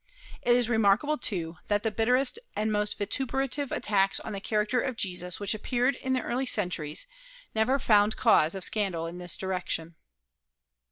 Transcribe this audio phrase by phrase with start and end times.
[0.41, 4.95] It is remarkable, too, that the bitterest and most vituperative attacks on the character of
[4.97, 7.05] Jesus which appeared in early centuries
[7.53, 9.93] never found cause of scandal in this direction.